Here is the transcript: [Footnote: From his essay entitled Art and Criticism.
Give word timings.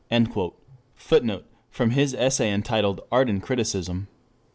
[Footnote: 0.95 1.45
From 1.69 1.91
his 1.91 2.15
essay 2.15 2.51
entitled 2.51 3.01
Art 3.11 3.29
and 3.29 3.39
Criticism. 3.39 4.07